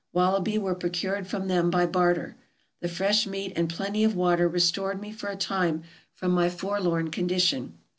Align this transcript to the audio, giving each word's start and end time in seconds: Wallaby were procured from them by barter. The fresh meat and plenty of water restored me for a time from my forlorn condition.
Wallaby 0.13 0.57
were 0.57 0.73
procured 0.73 1.27
from 1.27 1.47
them 1.47 1.69
by 1.69 1.85
barter. 1.85 2.35
The 2.79 2.87
fresh 2.87 3.27
meat 3.27 3.53
and 3.55 3.69
plenty 3.69 4.03
of 4.03 4.15
water 4.15 4.47
restored 4.47 4.99
me 4.99 5.11
for 5.11 5.27
a 5.27 5.35
time 5.35 5.83
from 6.15 6.31
my 6.31 6.49
forlorn 6.49 7.11
condition. 7.11 7.77